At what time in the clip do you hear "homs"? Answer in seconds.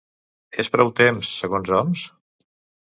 1.79-2.09